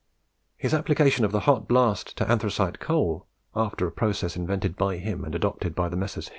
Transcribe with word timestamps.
His 0.57 0.73
application 0.73 1.25
of 1.25 1.31
the 1.31 1.41
hot 1.41 1.67
blast 1.67 2.17
to 2.17 2.27
anthracite 2.27 2.79
coal, 2.79 3.27
after 3.55 3.85
a 3.85 3.91
process 3.91 4.35
invented 4.35 4.75
by 4.75 4.97
him 4.97 5.23
and 5.23 5.35
adopted 5.35 5.75
by 5.75 5.89
the 5.89 5.95
Messrs. 5.95 6.27